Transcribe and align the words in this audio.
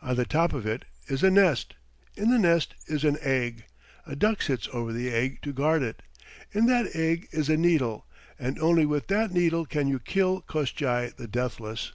On 0.00 0.14
the 0.14 0.24
top 0.24 0.52
of 0.52 0.64
it 0.64 0.84
is 1.08 1.24
a 1.24 1.28
nest. 1.32 1.74
In 2.16 2.30
the 2.30 2.38
nest 2.38 2.76
is 2.86 3.02
an 3.02 3.18
egg. 3.20 3.64
A 4.06 4.14
duck 4.14 4.40
sits 4.40 4.68
over 4.72 4.92
the 4.92 5.10
egg 5.10 5.40
to 5.42 5.52
guard 5.52 5.82
it. 5.82 6.02
In 6.52 6.66
that 6.66 6.94
egg 6.94 7.26
is 7.32 7.48
a 7.48 7.56
needle, 7.56 8.06
and 8.38 8.60
only 8.60 8.86
with 8.86 9.08
that 9.08 9.32
needle 9.32 9.66
can 9.66 9.88
you 9.88 9.98
kill 9.98 10.40
Koshchei 10.42 11.08
the 11.16 11.26
Deathless." 11.26 11.94